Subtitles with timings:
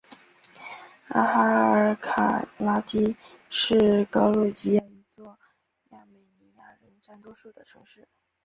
[1.09, 3.15] 阿哈尔卡拉基
[3.51, 5.37] 是格鲁吉亚一座
[5.91, 8.07] 亚美尼亚人占多数的城市。